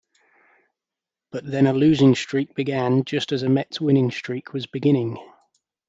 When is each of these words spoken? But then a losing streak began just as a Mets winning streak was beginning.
But 1.29 1.43
then 1.45 1.67
a 1.67 1.73
losing 1.73 2.15
streak 2.15 2.55
began 2.55 3.03
just 3.03 3.31
as 3.31 3.43
a 3.43 3.49
Mets 3.49 3.79
winning 3.79 4.09
streak 4.09 4.51
was 4.51 4.65
beginning. 4.65 5.19